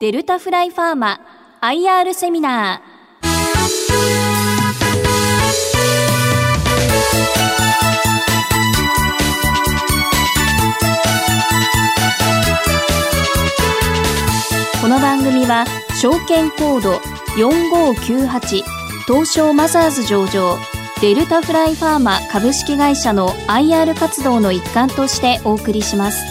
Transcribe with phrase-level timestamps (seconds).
[0.00, 1.20] デルタフライファーマ
[1.60, 2.98] IR セミナー。
[14.80, 15.64] この番組は
[16.00, 16.92] 証券コード
[17.36, 18.62] 4598
[19.08, 20.58] 東証マザーズ上場
[21.00, 26.24] デルタフライファーマ株式会社の IR 活動の一環としてお送りします。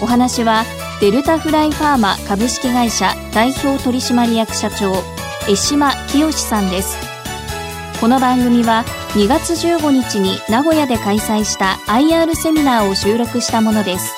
[0.00, 0.64] お話は
[1.00, 4.92] デルタフライファーマ株式会社代表取締役社長
[5.48, 6.96] 江島清さんです。
[8.00, 14.12] この番組は2月15日に名古屋で開催した IR セミナーを収録したものです。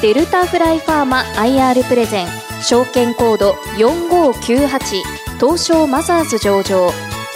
[0.00, 2.28] デルタフライファーマ IR プレゼン
[2.62, 5.02] 証券コード4598
[5.38, 6.90] 東証マザーズ上場。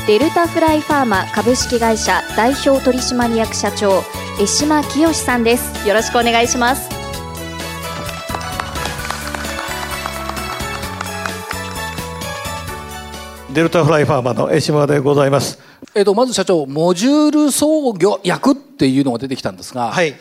[0.07, 4.03] デルタフライファーマ株式会社代表取締役社長
[4.41, 5.87] 江島清さんです。
[5.87, 6.98] よろしくお願いします。
[13.59, 15.59] デルタフライファーマの江島でございます。
[15.93, 20.15] えっとまず社長モジュール創業薬っていうのが出てきたんですが、はい。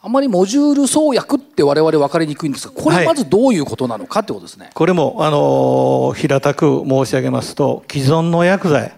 [0.00, 8.94] あまりモジュール創薬って我々分かりにくいんですがこはいれまずどういうことなのかってことですね、これも、あの、平たく申し上げますと、既存の薬剤、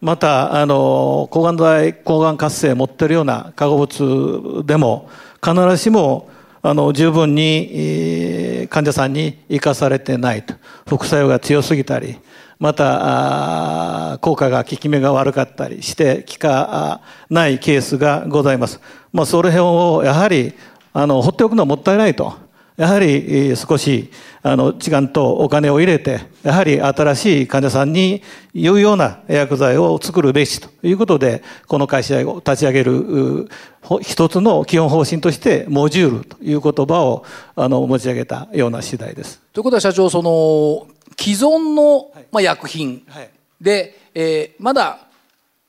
[0.00, 5.10] また、あの、抗がん剤、抗がん活性を持っているような化合物でも、
[5.44, 6.30] 必ずしも、
[6.62, 10.54] あの、十分に、えー患者さんに生かされてないと。
[10.86, 12.18] 副作用が強すぎたり、
[12.58, 17.00] また、効果が効き目が悪かったりして、効か
[17.30, 18.80] ないケースがございます。
[19.12, 20.54] まあ、それを、やはり、
[20.92, 22.48] あの、放っておくのはもったいないと。
[22.78, 24.08] やはり少し
[24.40, 28.22] あの時間とお金を入れて、やはり新しい患者さんに
[28.54, 33.48] 言うような薬剤を作るべしということで、この会社を立ち上げる
[34.00, 37.24] 一つの基本方針として、モジュールという言葉を
[37.56, 39.40] あの持ち上げたような次第です。
[39.52, 40.86] ということは社長その
[41.18, 43.30] 既存の、まあ、薬品はい。
[43.60, 45.00] で、えーまだ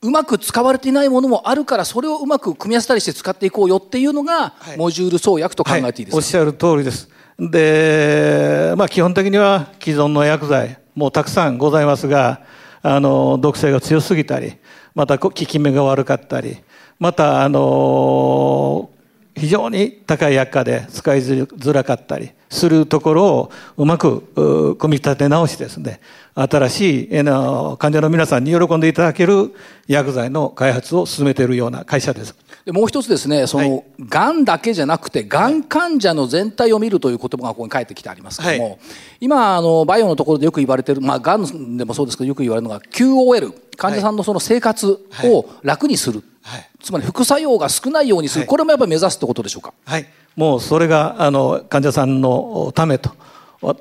[0.02, 4.78] うまく使われていないものもあるからそれをうまく組み合わせたりして使っていこうよっていうのが、はい。
[4.78, 7.09] モジュール創薬と考えていいですか、おっしゃる通りです。
[7.38, 12.41] で、まあ基本的には既存の薬剤、もうたくさんございますが、
[12.81, 14.56] あの、毒性が強すぎたり、
[14.95, 16.57] また効き目が悪かったり、
[16.97, 18.90] また、あの、
[19.39, 26.01] 非常に高い薬価で使いづらかったりするところをうまく組み立て直しですね、
[26.35, 29.53] 新しい患者の皆さんに喜んでいただける
[29.88, 32.35] 薬剤の開発を進めているような会社です。
[32.69, 38.80] でもう一つですねその、がんだけじゃなくてがん患者の全体を見るという言葉がここに書いてきてありますけども、はい。
[39.19, 46.69] 今あのバイオのところでよく言われてるまあがんでもそうですけどよく言われるのが QOL 患者さんのその生活を楽にする、はい。
[46.80, 48.47] つまり副作用が少ないようにする、はい。
[48.47, 49.74] これもやっぱり目指すってことでしょうか？
[49.86, 50.06] はい、
[50.36, 53.16] もうそれがあの患者さんのためと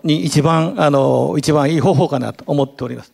[0.02, 3.12] に一番あの一番いい方法かなと思っております。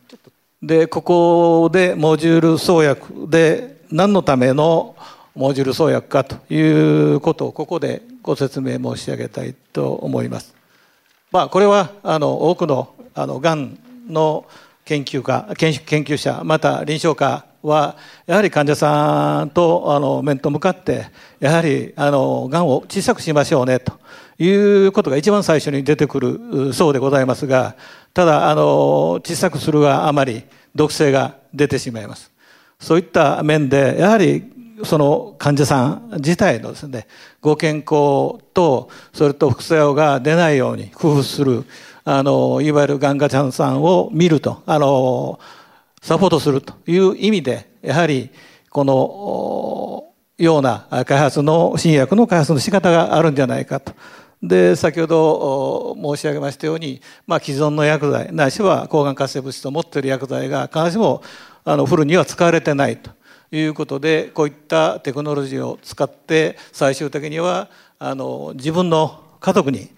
[0.63, 4.95] でここでモジュール創薬で何のための
[5.35, 10.55] モジュール創薬かということをここでご説明申し上げたいと思います。
[11.31, 14.45] まあ、これはあの多くのあのがんの
[14.85, 17.97] 研究家研究者また臨床家は
[18.27, 21.07] やはり患者さんとあの面と向かって
[21.39, 23.93] やはりあのがんを小さくしましょうねと
[24.37, 24.49] い
[24.87, 27.75] うことが一番最初に出てくるそうでございますが
[28.13, 30.43] ただあの小さくするがあまり
[30.75, 32.31] 毒性が出てしまいます。
[32.79, 34.54] そういった面でやはり
[34.85, 37.07] その患者さん自体のですね
[37.41, 41.65] ご健康とそれと副作用が出ないように工夫する
[42.03, 45.39] あのいわゆるがん患者さんを見るとあの
[46.01, 48.29] サポートするという意味でやはり
[48.69, 53.93] このような開発の新薬の開発の仕方があるんじゃないかと。
[54.43, 61.23] で先ほど申し上げましたように、まあ、既存の薬剤ないしは抗がん活性物質を持っている薬剤が必ずしも
[61.63, 63.09] あのフルには使われてないと
[63.51, 67.69] いうことでこういったテクノロジーを使って最終的には
[67.99, 69.89] あの自分の家族に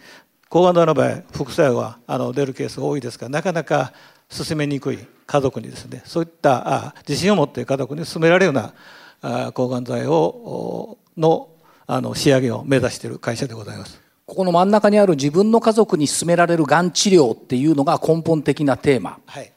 [0.49, 3.93] 抗がん剤の場合副作用があの出るケースが多いですからなかなか
[4.29, 8.73] 進めにくい家族にですねそういったあ自信を持って家族に勧められるような
[9.21, 11.49] あ抗がん剤をおの
[11.89, 14.01] あの仕上げを目指している会社でございます。
[14.25, 19.53] ここの真ん中にある自分の家族に勧められるがん治療っていうのが根本的なテーマはい。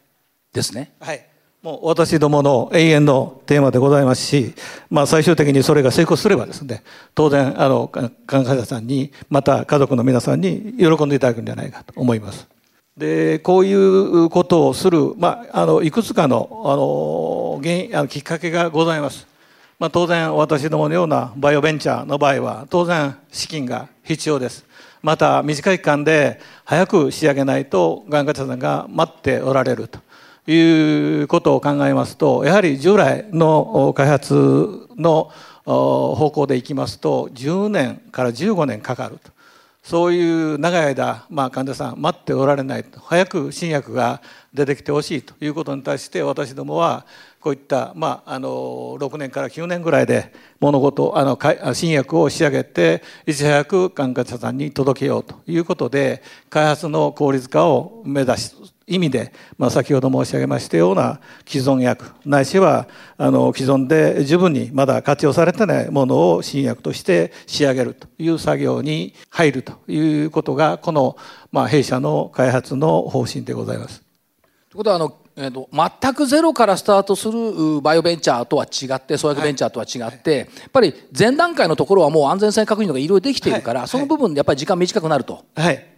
[0.52, 0.92] ですね。
[1.00, 1.26] はい、
[1.62, 4.54] もう私どもの永遠のテーマでございますし、
[4.88, 6.82] まあ、最終的にそれが成功すればですね
[7.14, 12.48] 当然あのか患者さんにまた家族の皆さんに喜んでいただくんじゃないかと思います。
[12.96, 19.26] でこういうことをする、まあ、あのいくつかのあの原因あのきっかけがございます。
[19.78, 24.64] まあ、当然私どものようなバイオベンチャーの場合は当然資金が必要です。
[25.02, 29.98] また短い期間で早く仕上げないとがん患者さんが待っておられると
[30.52, 35.30] いうことを考えますとやはり従来の開発の
[35.64, 39.30] 方向でいきますと10年から15年かかると。
[39.82, 43.00] そういう長い間、まあ、患者さん待っておられないと。
[43.00, 44.20] 早く新薬が
[44.52, 45.34] 出てきてほしいと。
[45.42, 47.06] いうことに対して私どもは
[47.40, 48.48] こういった、まあ、あの
[49.00, 51.38] 6年から9年ぐらいで物事あの
[51.72, 55.36] 新薬を仕上げていち早く患者さんに届けようと。
[55.46, 58.54] いうことで開発の効率化を目指し
[58.90, 71.16] 意味で、まあ、先ほど申し上げましたような既存薬ないしはあの既存で十分にまだ活用されてないものを新薬として仕上げるという作業に入るということがこの、
[71.52, 74.00] まあ、弊社の開発の方針でございます。
[74.00, 74.08] とい
[74.74, 85.44] うことはあのえーと、全くゼロからスタートするバイオベンチャーとは違って創薬ベンチャーとは違って、はい、やっぱり前段階のところはもう安全性確認とかいろいろできているから、はい、その部分でやっぱり時間短くなると。
[85.54, 85.90] はい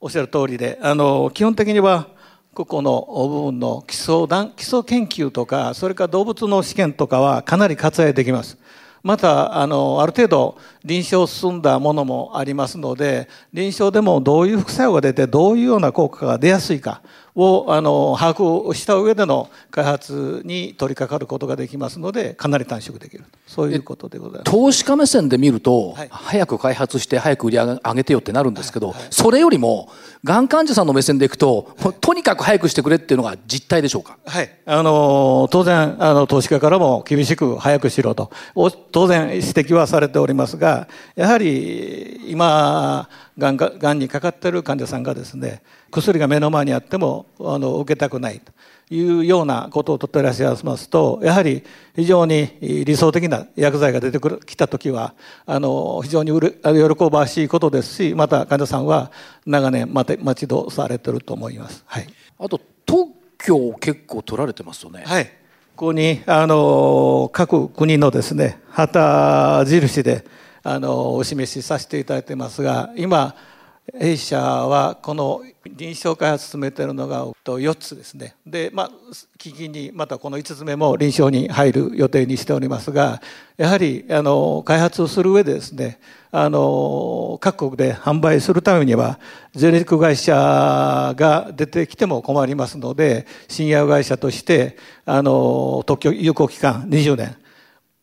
[0.00, 2.06] おっしゃる通りであの基本的には
[2.54, 8.58] ここの部分の基礎基礎研究とかそれから動物の試験とかはかなり割愛できます。
[9.02, 17.00] またあのある程度臨床進んだものもありますので臨床でもどういう副作用が出てどういうような効果が出やすいか
[17.38, 24.50] をあの把握した上での開発に取り掛かることができますのでかなり短縮できるそういうことでございます。
[24.50, 29.88] 投資家目線で見ると、はい、早く開発して早く売り上げてよってなるんですけど、はいはい、それよりも
[30.24, 38.32] がん患者さんの目線でいくととにかく早くしてくれっていうのが実態でしょうか、はい、あの当然あの投資家からも厳しく早くしろと。
[38.90, 43.08] 当然指摘はされておりますがやはり今
[43.38, 48.52] がんがんにかかっている患者さんがですね薬が目の前にあってもあの受けたくないと
[48.90, 51.62] いうようなことをとっていらっしゃいますとやはり
[51.94, 55.14] 非常に理想的な薬剤が出てくるきた時は
[55.46, 59.12] あの非常に喜ばしいことですしまた患者さんは
[59.46, 61.84] 長年待て待ち遠されてると思います。
[61.86, 62.06] はい、
[62.38, 65.04] あと特許を結構取られてますよね。
[65.06, 65.38] はい
[65.78, 70.24] ここにあの各国のですね旗印で
[70.64, 73.36] あのお示しさせていただいてますが今
[73.96, 78.34] 弊社はこの臨床開発進めているのが4つですね。
[78.46, 78.90] でまあ
[79.38, 83.22] 基金にまたこの5つ目も臨床に入る予定にしておりますが
[83.56, 86.00] やはりあの開発をする上でですね
[86.30, 89.18] あの各国で販売するためには
[89.54, 94.76] ゼネリック会社が出てきても困りますので新薬会社として
[95.06, 97.36] あの特許有効期間20年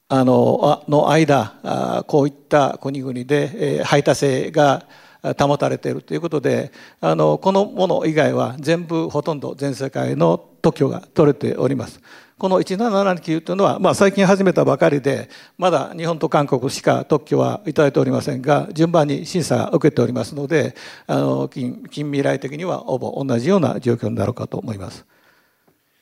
[0.07, 4.85] あのの間こういった国々で排他性が
[5.33, 12.01] 保たれているということであのこのもの以外は全部ほとんど全世界の特許が取れております。
[12.37, 20.75] この1779というのは、まあ、最近始めたばかりでまだ日本と韓国しか特許はいただいておりませんが順番に審査を受けておりますので
[21.07, 25.05] あの近近未来的にはほぼ同じような状況になるかと思います。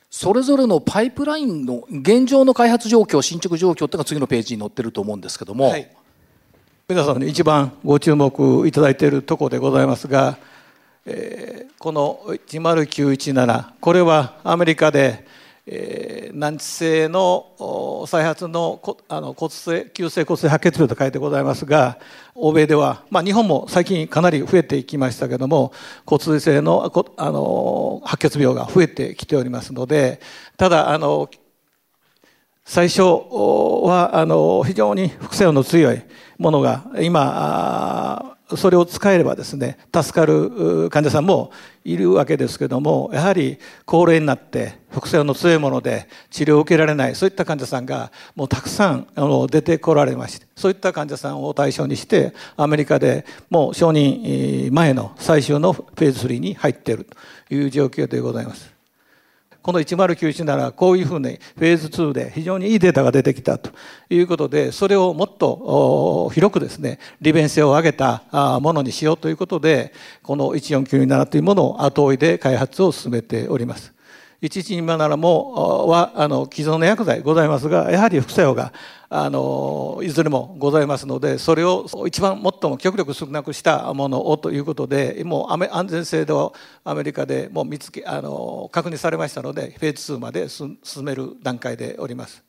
[0.09, 5.91] それぞれのパイプラインの現状の開発状況進捗状況っていうのが次のページに載ってると思うんですけども、はい、
[6.93, 10.37] 皆さんに一番ご注目いただいているところでございますが、
[11.07, 15.25] えー、この10917これはアメリカで、
[15.65, 21.97] えー、難治性の再発のあの骨性急性骨性白血病と書いてございますが
[22.35, 25.73] 欧米では、まあ、日本も最近かなり増えていきましたけども
[26.05, 30.21] 骨髄性のあの白血病が増えてきておりますので
[30.57, 31.27] ただあの
[32.65, 36.01] 最初はあの非常に副作用の強い
[36.38, 41.51] ものが今それを使えればですね助かる患者さんも
[41.84, 58.73] いるわけですけどもやはり高齢になって副作用の強いもので治療を受けられないそういった患者さんがもうたくさんあの出てこられましてそういった患者さんを対象にしてアメリカでもう承認前の最終のフェーズ3に入っているという状況でございます。
[59.63, 63.72] この1091ならこういうふうにフェーズ2で非常にいいデータが出てきたと
[64.10, 68.24] いうことでそれをもっと広くですね利便性を上げた
[68.62, 73.93] ものにしようということでこの1497というものを後追いで開発を進めております。
[74.43, 78.73] 1127もはあの既存の薬剤ございますがやはり副作用が
[79.09, 86.51] あのいずれもございますのでそれを一番最も極力少なくしたものをということでもう安全性では
[86.83, 92.43] アメリカでもう見つけあの確認されましたのでフェーズ2まで進める段階でおります。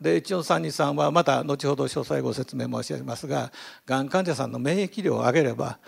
[0.00, 3.50] で14323はまた後ほど詳細ご説明申し上げますが
[3.86, 5.78] がん患者さんの免疫力を上げれば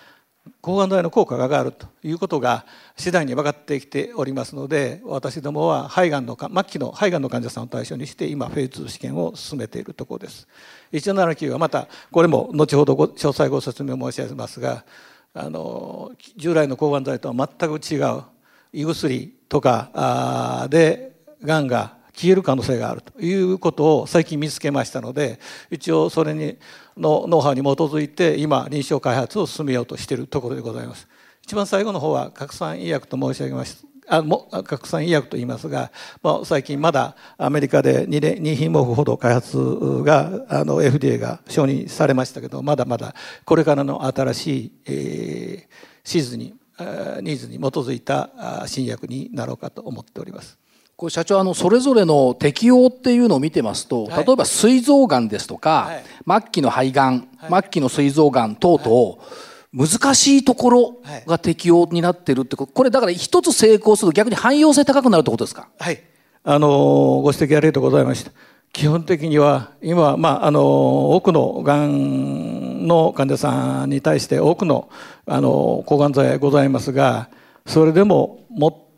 [0.61, 2.64] 抗がん剤の効果が上がるということが
[2.97, 10.49] 次第に分かってきておりますので私どもは肺がんの末期の肺がんの患者さんを対象にして今フェーズ2試験を進めているところです。
[10.93, 14.85] 179はまたこれも後ほど詳細ご説明申し上げますが
[15.35, 18.23] あの従来の抗がん剤とは全く違う
[18.73, 21.12] 胃薬とかで
[21.43, 25.39] がんが消える可能性があるということを最近見つけましたので
[25.71, 26.59] 一応それに
[26.97, 31.07] のノウハウに基づいて今臨床開発を進めようとしているところでございます。
[31.45, 39.57] 一番最後の方は拡散医薬と申し上げましたあも拡散医薬と言いますが、まあ、最近まだアメリカで 2, 2品目ほど開発
[40.05, 46.55] があの FDA が承認されましたけどまだまだこれからの新しい、えー、シーズンに
[47.23, 50.59] ニーズに基づいた新薬になろうかと思っております。
[50.99, 59.17] これ社長あのそれぞれの適用っていうのを見てますと、例えば膵臓がんですとか、はい、末期の肺がん、はい、末期の膵臓がん等々、
[59.73, 65.69] 難しいところが適用になってるってここれだから一つ成功すると逆に汎用性高くなるってことですか？
[65.78, 66.02] はい。
[66.43, 66.69] あの
[67.23, 68.33] ご指摘ありがとうございました。
[68.73, 74.90] 基本的には今、まあ、あの多くのがんの患者さんに対して多くの
[75.26, 77.31] あの抗がん剤ございますが
[77.67, 78.40] それでも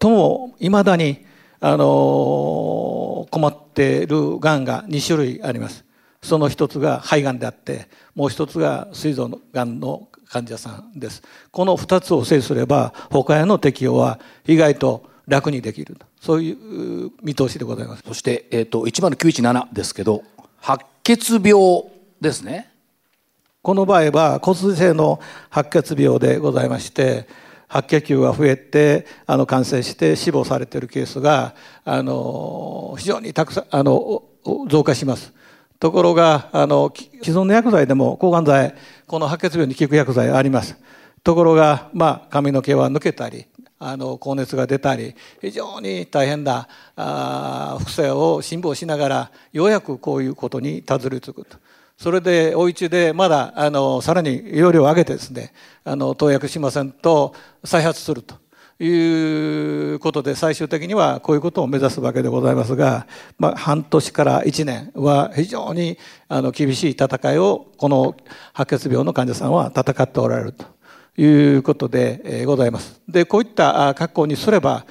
[0.00, 1.28] 最もいまだに
[1.60, 5.84] あの困っているがんが2種類あります。
[6.22, 11.22] その一つが肺がんであってもう一つが膵臓のがんの患者さんです。
[11.50, 18.02] この2つを制すれば他への適用は意外と楽にできるそういう見通しでございます。
[18.06, 20.22] そして、えーと、10917ですけど
[20.60, 21.84] 白血病
[22.20, 22.70] ですね。
[23.62, 27.28] この場合は骨髄性の白血病でございまして
[27.70, 34.24] 白血球が増えてあの感染して死亡されているケースがあの非常にたくさんあの
[34.68, 35.32] 増加します。
[35.78, 38.74] ところがあの既存の薬剤でも抗がん剤
[39.06, 40.76] この白血病に効く薬剤あります。
[41.22, 43.46] ところが、まあ、髪の毛は抜けたり
[43.78, 51.56] あの高熱が出たり非常に大変なあ副作用を辛抱しながらようやくこういうことにたどり着くと。
[52.00, 55.52] それでお家でまだあのさらに容量を上げてですね
[55.84, 58.36] あの投薬しませんと再発すると
[58.82, 63.06] いうことで最終的にはこういうことを目指すわけでございますが、
[63.38, 68.16] まあ、半年から1年は非常にあの厳しい戦いをこの
[68.54, 70.64] 白血病の患者さんは戦っておられると
[71.20, 73.02] いうことでございます。
[73.06, 74.86] でこういった格好にすれば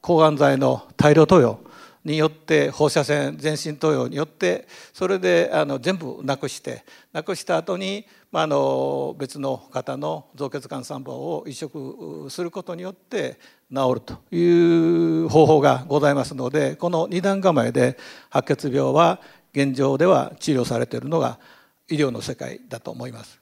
[0.00, 1.65] 抗がん剤の大量投与
[2.06, 13.40] によって放射線全身投与によってそれであの全部なくしてなくした後に、まあ、あの別の方の造血幹細胞を移植することによって
[13.74, 17.98] 治るという方法がございますのでこの二段構えで
[18.30, 19.20] 白血病は
[19.52, 21.40] 現状では治療されているのが
[21.88, 23.40] 医療の世界だと思います。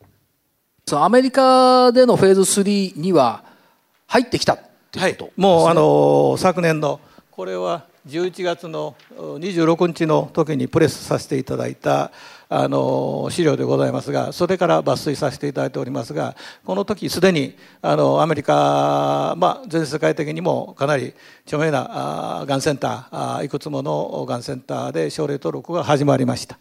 [0.93, 3.43] アメリカでのフェーズ3には
[4.07, 4.59] 入ってきた
[4.97, 7.01] はい、もうあの昨年の
[7.33, 12.13] これは11月の26日の時にプレスさせていただいた
[12.51, 21.15] あの資料でございますがそれから抜粋させていただいておりますがこの時すでにあのアメリカ、まあ、全世界的にもかなり
[21.47, 26.59] 著名ながんセンターいくつものがんセンターで症例登録が始まりました。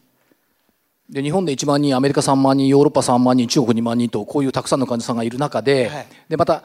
[1.09, 6.63] で日本で1万人アメリカ3万人ヨーロッパ3万人中国2万人とこういうたくさんの患者さんがいる中ではい、でまた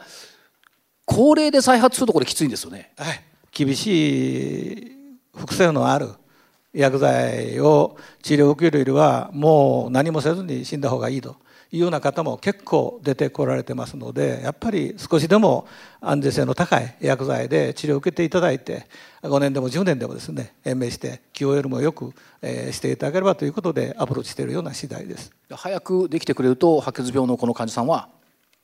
[1.03, 2.93] 高齢で再発するところきついんですよね。
[2.97, 4.91] はい厳しい
[5.35, 6.09] 副作用のある
[6.73, 11.35] 薬剤を治療を受けるよりはもう何もせずに死んだ方がいいと
[11.71, 15.67] いうような方も結構出てこられてますのでやっぱり少しでも
[16.01, 18.87] 安全性の高い薬剤で治療を受けていただいて
[19.21, 25.31] 5年でも10年でもですね延命して QOL もよくしていただければということでアプローチしているような次第です。
[25.51, 28.09] 早くできてくれると白血病のこの患者さんは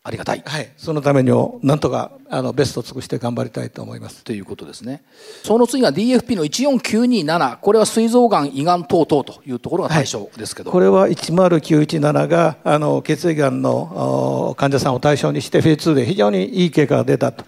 [0.07, 4.23] ありがたい、はい、そのためにもなんとかあのベストを尽くして頑張りたいと思います。
[4.23, 5.03] ということですね。
[5.41, 17.43] その次が DFP の14927これは膵臓がん胃がん等々というところが対象ですけど、はい、これは10917があの血液がんの患者さんを対象にしてフェーズ2で非常にいい結果が出たと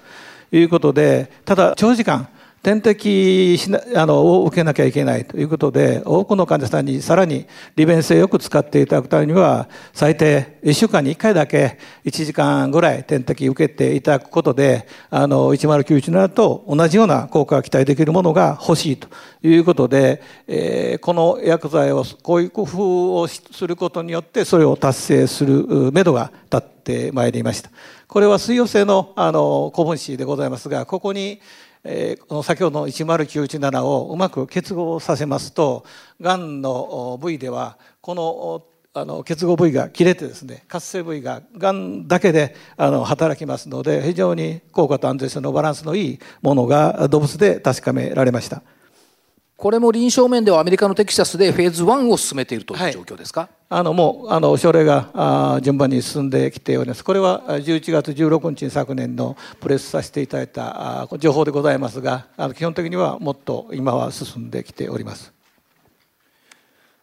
[0.52, 2.28] いうことでただ長時間
[2.68, 7.48] 点滴しなあのを受けなきゃいけないということで多くの患者さんにさらに
[7.78, 19.08] 利便性よく使っていただくためには最低1週間に1回だけ1時間ぐらい点滴受けていただくことであの10917と同じような効果が期待できるものが欲しいと
[19.44, 27.70] いうことで、えー、この薬剤をこういう工夫をすることによってそれを達成するめどが立ってまいりました。
[28.08, 31.40] これは水溶性のあの高分子でございますがここに
[31.84, 35.86] えー、この先ほどの10917をうまく結合させますと
[36.20, 38.66] がんの部位ではこの
[39.00, 48.64] あの結合部位が切れてですね活性部位ががんだけであの働きますので非常に効果と安全性のバランスのいいものが動物で確かめられました。
[49.58, 57.04] これも臨床面ではアメリカのテキサスでフェーズ1を進めているという状況ですか、はい、あのもうあの症例があ順番に進んできております。
[57.04, 65.34] これは11月16日に昨年のプレスさせていただいたあ情報でございますが、あの基本的にはもっと今は進んできております。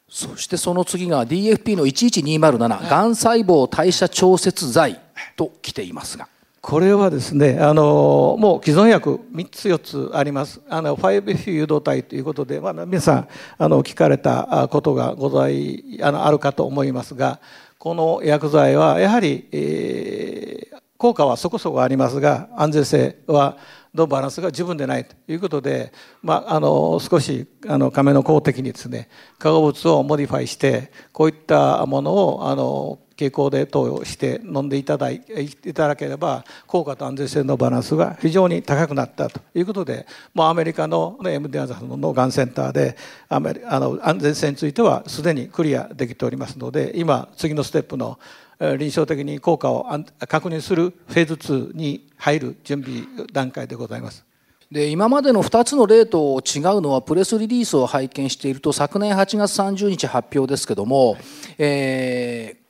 [0.09, 5.01] そしてその次が DFP の11207、がん細胞代謝調節剤
[5.35, 6.29] と来ていますが。
[6.67, 10.63] これはですねあのもう既存薬3つ4つあります。
[10.71, 13.29] あの 5F 誘導体ということで、まあ、皆さん
[13.59, 17.39] あの聞かれたことがございあのあるかと思いますが
[17.77, 23.59] この薬剤はやはり、えー、効果はそこそこありますが安全性は
[23.95, 25.93] のバランスが十分でないということで、
[26.23, 35.23] まあ、あの少しあの亀の公的にですね化合物をモディファイしてこういったものをあの傾向で投与して飲んでいただい
[35.65, 42.97] いただければ効果と安全性のバランスが非常に高くなったということでもうアメリカの MD アザのがんセンターで
[43.29, 48.19] アメあの安全性についてはすでにクリアできておりますので今次のステップの
[48.61, 49.87] 臨床的に効果を
[50.29, 53.03] 確認するフェーズ2に入る準備
[53.33, 54.25] 段階でございます。
[54.71, 61.17] で今までの2つの例と違うのはプレスリリースを拝見していると昨年8月30日発表ですけども、
[61.59, 62.64] えー、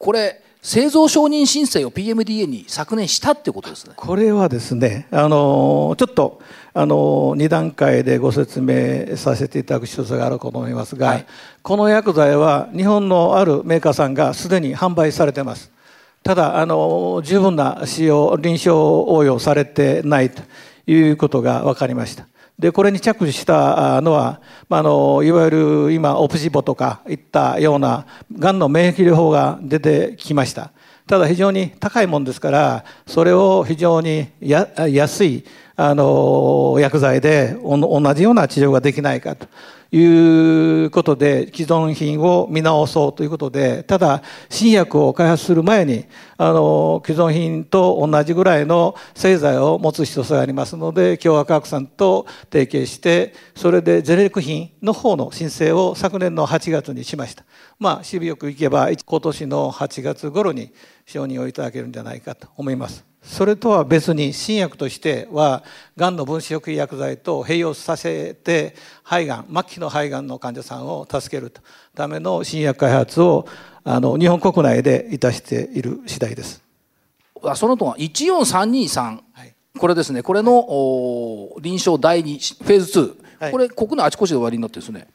[0.00, 3.92] これ製造承認申請を PMDA に昨年したってことですね。
[3.96, 6.40] これはですね、あのちょっと
[6.72, 11.26] あの2段階でご説明させていただく必要があると思いますが、はい、
[11.62, 15.70] この薬剤は日本のあるメーカーさんがすでに販売されてます。
[16.22, 20.42] ただあの十分な使用臨床応用されてないと
[20.86, 22.26] いうことが分かりました。
[22.60, 28.06] でこれに着手したのは、まあ、あのいわゆる今オプシボとかいったような
[28.38, 30.70] がんの免疫療法が出てきました。
[31.06, 39.48] ただ非常に高いもんですからそれを非常に安いあの薬剤で同じような治療ができないかと。
[39.92, 46.06] いうことで既存品を見直そうということでただ新薬を開発する前に
[46.36, 57.44] あの既存品と同じぐらいの製剤を持つ必要がありますので共和科学さんと提携してそれでゼネリック品の方の申請を昨年の8月にしました。
[57.78, 60.72] まあ渋よくいけば今年の8月頃に
[61.06, 63.09] 承認をいただけるんじゃないかと思います。
[63.22, 65.62] それとは別に新薬としては
[65.96, 71.52] がんの分子抑薬剤と併用させて肺がん末期の肺がんの患者さんを助ける
[71.94, 73.46] ための新薬開発を
[73.84, 76.62] あの日本国内でいたしている次第です。
[77.54, 85.08] そのとは14323、はい、これですねこれの、臨床第2フェーズ2、はい、これ国内あちこちで終わりになってですね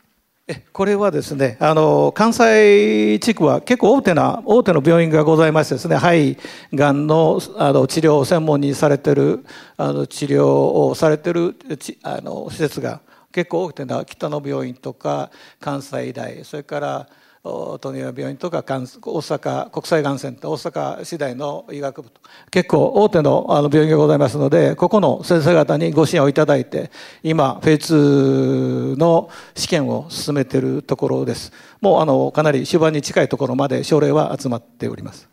[0.73, 6.37] これはですねあの関西地区は結構大手な大手の病院がございましてですね肺
[6.71, 9.43] がんのあの治療を専門にされてる
[9.75, 11.55] あの治療をされてる
[12.03, 17.09] あの施設が結構大手な北の病院とか関西医大それから
[17.45, 26.89] 富山病院とか大阪国際がんセンター大阪市大の医学部と結構大手のあの病院がございますのでここの先生方にご支援をいただいて
[27.21, 31.53] 今フェーズの試験を進めているところです。
[31.81, 35.29] もうあのかなり終盤に近いところまで症例は集まっております。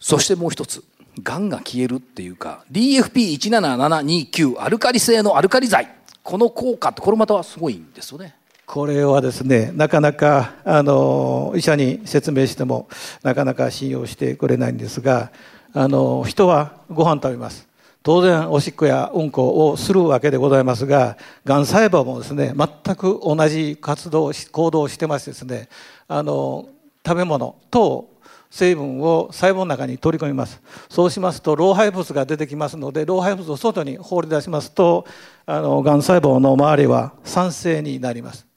[0.00, 0.82] そしてもう一つ
[1.22, 5.88] がんが消えるっていうか DFP17729 アルカリ性のアルカリ剤。
[6.24, 8.36] この効果ってこれまたすごいんですよね
[8.72, 12.88] これはですねなかなかあの医者に説明しても
[13.22, 15.30] なかなか信用してくれないんですが
[15.74, 17.68] あの人はご飯食べます。
[18.02, 25.68] 当然おしっこやうんこをするわけでございますががん細胞もですね全く同じ活動行動をしてましてですね
[26.08, 26.66] あの
[27.06, 28.08] 食べ物と
[28.50, 30.62] 成分を細胞の中に取り込みます。
[30.88, 35.04] そうしますと老廃物が出てきますので老廃物を外に放り出しますと
[35.44, 38.50] あのがん細胞の周りは酸性になります。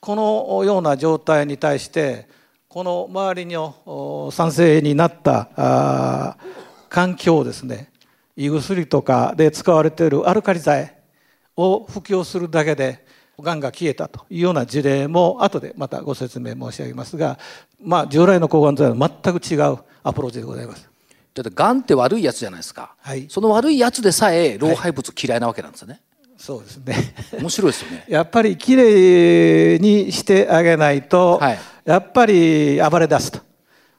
[0.00, 2.28] このような状態に対して
[2.68, 6.36] この周りの酸性になった
[6.88, 7.90] 環境をですね
[8.36, 10.94] 胃薬とかで使われているアルカリ剤
[11.56, 13.04] を服用するだけで
[13.40, 17.38] がんが消えたというような事例も後でまたご説明申し上げますが、
[17.82, 20.88] まあ、従来の抗がん剤は全く違うアプローチでございます。
[21.34, 25.94] だってがんって悪いやつじゃないですか、はい、その悪いやつでさえ老廃物嫌いなわけなんですよね。
[25.94, 26.02] はい
[26.36, 26.94] そうですね。
[27.40, 28.04] 面白いですよね。
[28.08, 33.40] やっぱりきれいにしてあげないと、はい、やっぱり暴れ出すと。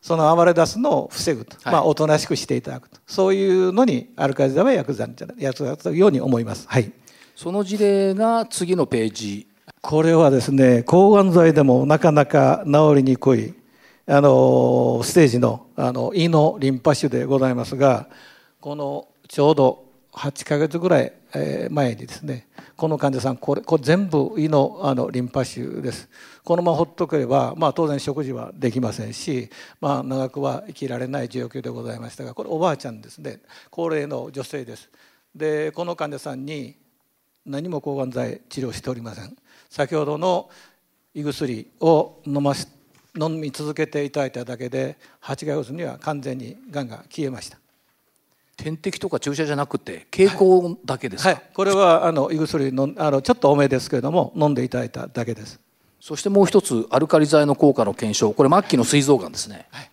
[0.02, 3.00] その暴れ出すのを防ぐと、はい、まあおとなしくしていただくと。
[3.08, 6.92] そういうのにアルカリザは役立つように思います、はい、
[7.36, 9.48] その事例が次のページ。
[9.82, 13.54] これはですね抗がん剤でもなかなか治りにくい
[14.06, 18.08] あのステージのあの胃のリンパ腫でございますが
[18.60, 21.14] このちょうど8ヶ月ぐらい
[21.70, 26.10] 前にですねこの患者さんこれこれ全部胃のあのリンパ腫です。
[26.44, 29.50] このままほっとければ、まあ、当然食事はできませんし、
[29.82, 33.42] まあ、長くは生きられない状況でございましたがこれおばあちゃんですね。
[33.70, 34.90] 高齢の女性です。
[35.36, 36.78] でこの患者さんに
[37.46, 39.36] 何も抗がん剤治療しておりません。
[39.70, 40.50] 先ほどの
[41.14, 42.68] 胃薬を飲まし
[43.20, 47.58] 飲み続けていただいただけで8ヶ月には完全にがんが消えました。
[48.58, 55.60] 点滴とか注射じゃなくて経口だけですか、はい、これはあの胃薬のあのちょっと多めですけれども飲んでいただいただけです。
[56.00, 58.32] そしてもう一つアルカリ剤の効果の検証。
[58.34, 59.90] これ末期の膵臓がんですね、はい。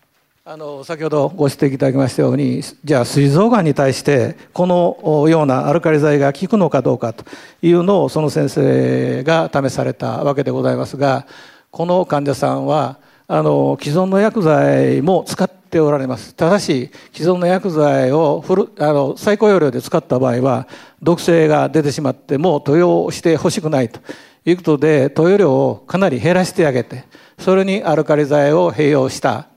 [0.46, 7.24] あの先ほどご指摘いただきましたようにじゃあ膵臓がんに対してこのようなアルカリ剤が効くのかどうかと
[7.62, 11.26] いうのをその先生が試されたわけでございますが
[11.70, 16.34] この患者さんはあの既存の薬剤も使っておられます。
[16.36, 20.68] ただし既存の薬剤をフルあの最高容量で使った場合は
[21.02, 24.00] 毒性が出てしまってもう投与してほしくないと。
[24.46, 27.04] いうことで投与量をかなり減らしてあげて
[27.38, 29.48] それにアルカリ剤を併用した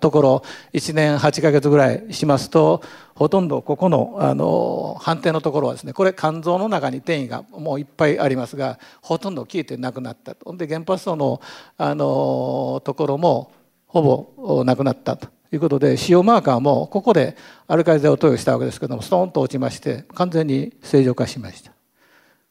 [0.00, 2.82] ところ1年8ヶ月ぐらいしますと
[3.14, 10.56] ほとんどここのあの判定のところはですねこれ肝臓の中に転移がもういっぱいありますがほとんど消えてなくなったと。
[10.56, 11.42] で原発層の
[11.76, 13.52] あのところも
[13.86, 14.02] ほ
[14.38, 15.28] ぼなくなったと。
[15.52, 17.36] いうことで使用マーカーもここで
[17.66, 21.72] アルカリ剤を投与したわけですけどもストーンと落ちまして完全に正常化しました。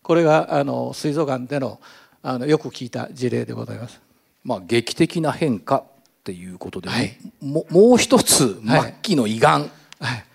[0.01, 1.79] これがあの膵臓がんでの
[2.21, 4.01] あのよく聞いた事例でございます。
[4.43, 5.83] まあ、劇的な変化っ
[6.23, 9.69] ていうことで、はい、ももう一つ末期の胃がん、はい。
[9.99, 10.25] はい、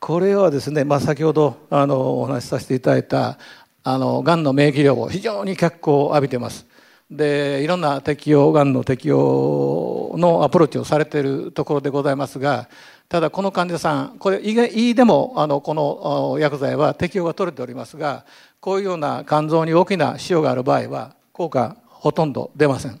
[0.00, 3.38] これはですね、まあ、先ほどあのお話しさせていただいた
[3.82, 6.66] あのがんの免疫療法非常に脚光を浴びてます
[7.10, 12.68] でいろんな適用がんの適用のアプローチをされているところでございますが
[13.08, 18.24] ただこの患者さんこれ胃でもあのこの薬剤は適用が取れておりますが
[18.60, 23.00] こういうような肝臓に大きな腫瘍がある場合は効果ほとんど出ません。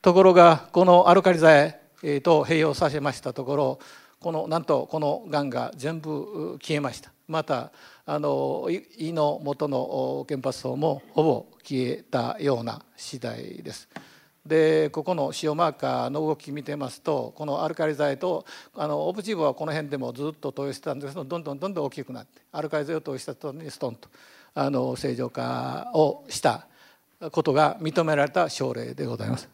[0.00, 1.78] ところがこのアルカリ剤
[2.22, 3.78] と併用させましたところ
[4.20, 7.13] このなんとこのがんが全部消えました。
[7.28, 7.72] また
[8.06, 13.88] あの胃の元の原発層もほぼ消えたような次第です。
[14.46, 24.08] でここの塩マーカーの動き見てますとこのアルカリ剤とあのオブジーブはこの辺でもずっと投与してたんですけどどんどんどんどん大きくなってアルカリ剤を投与したとにストンと
[24.54, 26.66] あの正常化をした
[27.32, 29.53] ことが認められた症例でございます。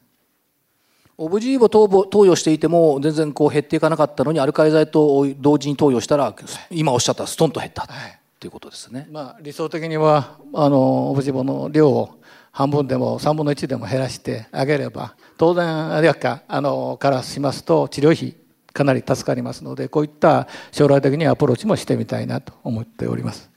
[1.21, 6.33] オブジーボ投与していても全然こう減っていかなかったのにアルカリ剤と同時に投与したら
[6.71, 9.07] 今おっしゃったストンと減った、はい、ということですね。
[9.11, 12.19] まあ、理想的にはあのオブジーボの量を
[12.51, 18.35] 半分でも3分の1でも減らしてあげれば当然薬価あのからしますと治療費
[18.73, 23.50] かなり助かりますのでこういった将来的にアプローチもしてみたいなと思っております。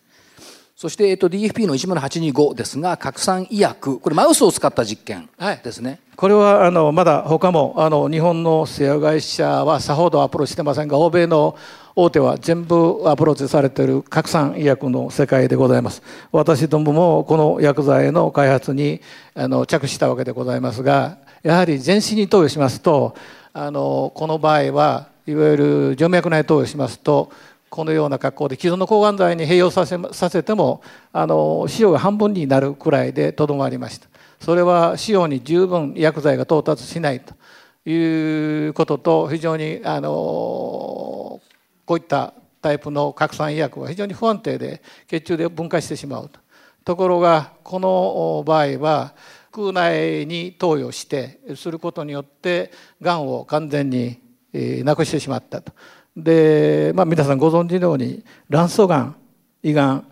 [0.76, 5.28] そして、えっと、DFP の10825ですが拡散医薬これマウスを使った実験
[5.62, 11.56] ですね、はい、これはあのまだ他もあの日本の製薬会社はさほどアプローチしてませんが欧米の
[11.94, 16.02] 大手は全部アプローチされている拡散医薬の世界でございます。
[16.32, 19.00] 私どももこの薬剤の開発に
[19.36, 23.14] あの着手したわけでございますがやはり全身に投与しますと
[23.52, 27.30] あのこの場合はいわゆる静脈内投与しますと
[27.74, 30.80] このような格好で既存の抗がん剤に併用させさせても
[31.12, 34.06] あの使用が半分になるくらいでとどまりました。
[34.38, 37.34] それは使用に十分薬剤が到達しないと。
[37.84, 41.40] いうことと非常にあのこ
[41.90, 42.32] ういった
[42.62, 46.38] タイプの拡散医薬は非常に不安定で血中で分解してしまうと。
[46.84, 49.14] ところがこの場合は
[49.50, 52.70] 空内に投与してすることによって
[53.02, 54.20] がんを完全に
[54.84, 55.72] なくしてしまったと。
[56.16, 59.16] で、まあ、皆さんご存知のように卵巣がん
[59.62, 60.06] 胃がん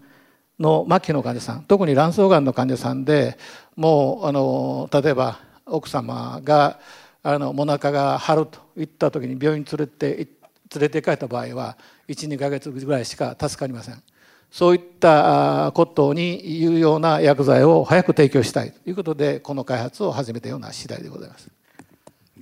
[0.58, 3.38] の末期の患者さん特に卵巣がんの患者さんで
[3.76, 6.78] もうあの例えば奥様が
[7.22, 10.28] あのお腹が張るといった時に病院に連れて
[10.74, 11.76] 連れて帰った場合は
[12.08, 14.02] 12か月ぐらいしか助かりません
[14.50, 21.48] そういったことに有用な薬剤を早く提供したいということでこの開発を始めたような次第でございます。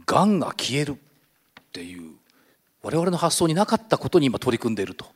[0.06, 0.96] がんが消えるっ
[1.72, 2.09] ていう
[2.82, 5.06] 我々の発想になかったことに今取り組んでいると。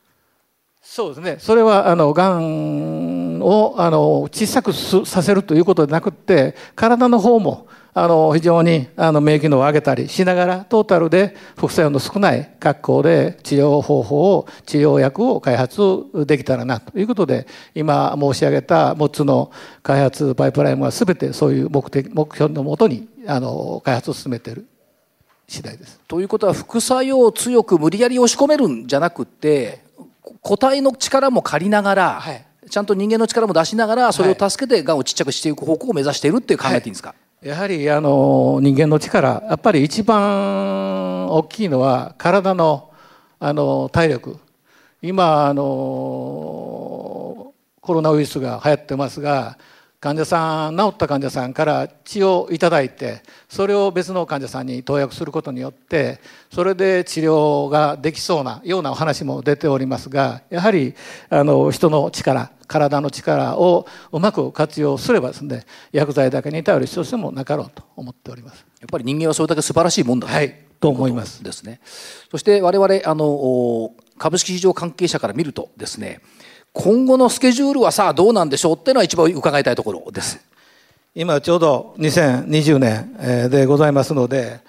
[0.87, 15.79] そうですねそれはあのがんをあの小さくさせるということでなくて体の方もあの非常にあの免疫のを上げたりしながらトータルで副作用の少ない格好で治療方法を治療薬を開発
[16.25, 19.51] できたらなということで今申し上げた6つの
[19.81, 24.67] 開発パイプラインは全てそういう目的目標のもとにあの開発を進めている
[25.47, 25.99] 次第です。
[26.07, 29.81] ということは副作用を強く無理やり押し込めるんじゃなくて
[30.41, 32.45] 個体の力も借りながら、はい。
[32.67, 42.89] ちゃんと人間の力も出しながらそれを助けてがんをちっちゃくしていく方向を目指しているっていう考えていいんですか、やはりあの人間の力やっぱり一番大きいのは体の
[43.39, 44.39] あの体力。
[45.01, 45.63] 今あの
[47.81, 49.59] コロナウイルスが流行ってますが
[50.05, 56.19] 患者さん治った患者さんから血をいただいてそれを別の患者さんに投薬することによって
[56.53, 60.93] それで治療ができそうなようなお話も出ておりますがやはり
[61.31, 68.63] あの人の力体の力をうまく活用すればですね薬剤だけに頼る必要性もなかろうと思っております。
[68.81, 71.79] やっぱり人間はそれだけ素晴らしいもんだはいと思いますですね。
[72.29, 76.21] そして我々あのお株式市場関係者から見るとですね
[76.77, 80.39] 今後のスケジュールはさあどうなんでしょうっていうのは一番伺いたいところです。
[81.15, 84.59] 今ちょうど2020年でございますので、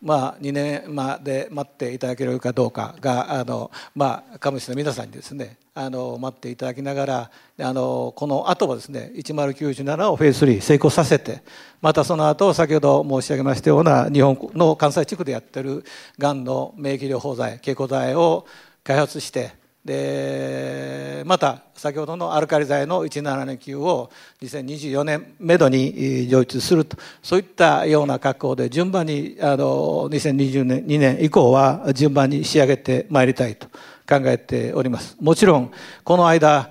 [0.00, 11.42] まあ、2年まで待っていただけるかどうかがあの、まあ、株主の皆さんにですねあの待っていただきながらあのこの後はですね1097をフェーズ3成功させて
[11.82, 15.84] またその後先ほど申し上げましたような日本の関西地区でやってる
[16.16, 18.46] がんの免疫療法剤経口剤を
[18.84, 24.10] 開発してでまた先ほどのアルカリ剤の1729を
[24.42, 33.68] 2024年めどに上出するとそういったような格好で順番にあの2022年2年以降は順番に仕上げてまいりたいと
[34.08, 35.70] 考えておりますもちろん
[36.02, 36.70] この間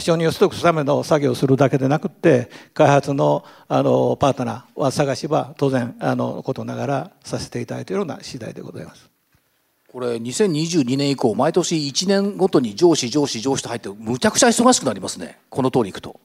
[0.00, 9.15] 承認を取得するための作業をするだけでなくて開発のあのパートナーは探しは当然あのことながらさせていただいているような次第でございます。
[9.96, 16.20] これ2022年以降毎年1年ごとに上司上司上司と入ってむちゃくちゃ忙しくなりますねこの通りいくと。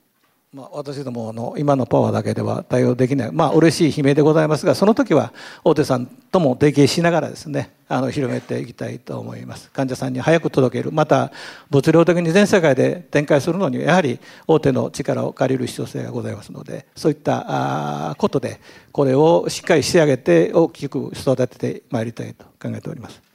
[0.52, 5.32] まあ、私どもの今のパワーだけでは対応できない、まあ嬉しい悲鳴でございますが、その時は
[5.64, 9.70] 大手さんとも提携しながらですね、あの広めていきたいと思います。
[9.70, 11.32] 患者さんに早く届ける、また
[11.70, 18.60] 物量的に全世界で展開するのにやはり大手の力を借りる必要性がございますので、そういったことで
[18.92, 23.31] これをしっかり仕上げて大きく育ててまいりたいと考えております。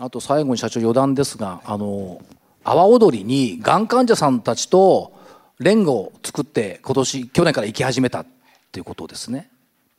[0.00, 2.22] あと最後に社長余談ですがあの
[2.64, 5.12] 阿波踊りにがん患者さんたちと
[5.58, 8.26] 連合を作って今年去年から行き始めたっ
[8.70, 9.50] ていうことですね。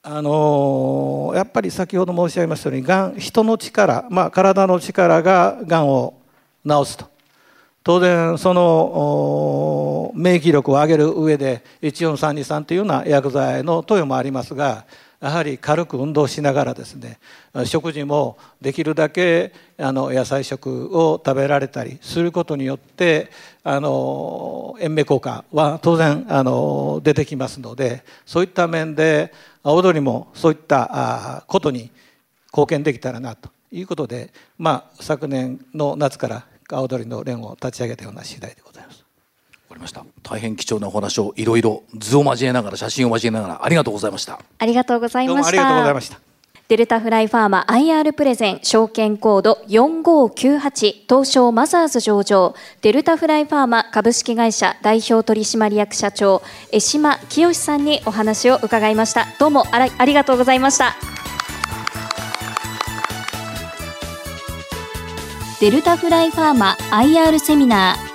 [0.02, 6.14] あのーやっぱり先ほど申し上げましたようにがん人の力、まあ、体の力ががんを
[6.66, 7.10] 治すと
[7.84, 14.86] 当然その免疫力を上げる上で14323というような薬剤の投与もありますが
[15.22, 17.20] やはり軽く運動しながらですね
[17.66, 23.30] 食事もできるだけあの野菜食を食べられたりすることによって
[23.64, 31.92] あの延命効果は当然あの出てきますのでそういった面で踊りもそういったことに
[32.52, 38.69] 貢献できたらなということで、まあ、昨年の夏から踊りの連を立ち上げたような次第でございます。
[39.70, 40.04] わかりました。
[40.24, 44.40] 大変貴重なお話をいろいろ図を交えながら写真を交えながらありがとうございました。
[44.58, 46.06] ありがとうございましどうもありがとうございまた。
[46.06, 46.20] した。
[46.70, 60.96] デルタフライファーマ IR プレゼン証券コード4598東証マザーズ上場デルタフライファーマ株式会社代表取締役社長江島清さんにお話を伺いましたどうもあらありがとうございました
[65.60, 68.09] デルタフライファーマ IR セミナー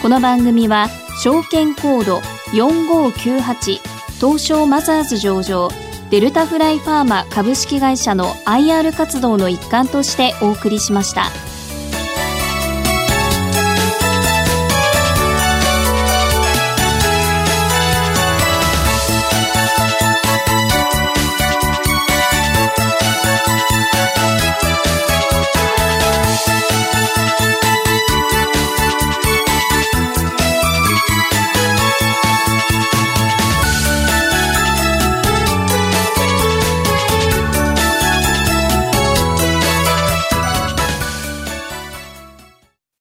[0.00, 0.88] この番組は
[1.24, 2.18] 証券コード
[2.52, 3.80] 4598
[4.20, 5.68] 東証マザーズ上場
[6.10, 11.30] デルタフライファーマ株式会社の IR 活動の一環としてお送りしました。